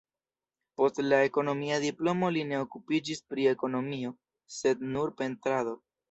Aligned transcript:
Post 0.79 1.01
la 1.09 1.17
ekonomia 1.25 1.75
diplomo 1.83 2.31
li 2.37 2.45
ne 2.51 2.57
okupiĝis 2.61 3.21
pri 3.33 3.45
ekonomio, 3.51 4.13
sed 4.55 4.81
nur 4.95 5.13
pentrado. 5.21 5.75